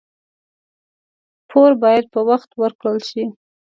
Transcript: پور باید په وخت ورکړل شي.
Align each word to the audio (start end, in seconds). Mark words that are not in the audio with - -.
پور 1.49 1.71
باید 1.83 2.05
په 2.13 2.19
وخت 2.29 2.49
ورکړل 2.61 2.99
شي. 3.09 3.25